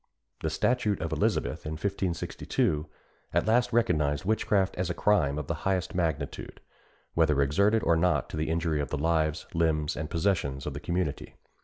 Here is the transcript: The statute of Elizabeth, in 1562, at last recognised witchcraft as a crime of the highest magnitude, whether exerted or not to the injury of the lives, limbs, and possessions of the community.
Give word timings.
The 0.39 0.49
statute 0.49 0.99
of 0.99 1.11
Elizabeth, 1.13 1.63
in 1.63 1.73
1562, 1.73 2.87
at 3.35 3.45
last 3.45 3.71
recognised 3.71 4.25
witchcraft 4.25 4.73
as 4.75 4.89
a 4.89 4.95
crime 4.95 5.37
of 5.37 5.45
the 5.45 5.53
highest 5.61 5.93
magnitude, 5.93 6.59
whether 7.13 7.39
exerted 7.39 7.83
or 7.83 7.95
not 7.95 8.27
to 8.31 8.37
the 8.37 8.49
injury 8.49 8.81
of 8.81 8.89
the 8.89 8.97
lives, 8.97 9.45
limbs, 9.53 9.95
and 9.95 10.09
possessions 10.09 10.65
of 10.65 10.73
the 10.73 10.79
community. 10.79 11.35